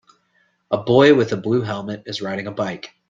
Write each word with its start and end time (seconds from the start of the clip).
a 0.71 0.77
boy 0.79 1.13
with 1.13 1.31
a 1.31 1.37
blue 1.37 1.61
helmet 1.61 2.01
is 2.07 2.23
riding 2.23 2.47
a 2.47 2.51
bike 2.51 2.89